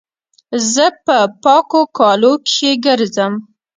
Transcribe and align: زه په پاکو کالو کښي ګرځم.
زه 0.73 0.85
په 1.05 1.17
پاکو 1.43 1.81
کالو 1.97 2.33
کښي 2.45 2.71
ګرځم. 2.85 3.33